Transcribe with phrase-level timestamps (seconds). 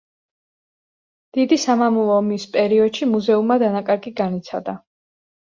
[1.37, 4.77] დიდი სამამულო ომის პერიოდში მუზეუმმა დანაკარგი განიცადა.